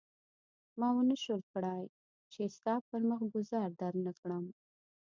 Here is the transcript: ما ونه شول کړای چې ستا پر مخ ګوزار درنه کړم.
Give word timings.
ما 0.79 0.87
ونه 0.95 1.15
شول 1.23 1.41
کړای 1.53 1.83
چې 2.31 2.41
ستا 2.57 2.75
پر 2.87 3.01
مخ 3.09 3.21
ګوزار 3.33 3.69
درنه 3.81 4.11
کړم. 4.19 4.45